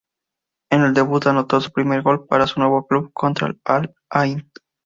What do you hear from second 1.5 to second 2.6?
su primer gol para su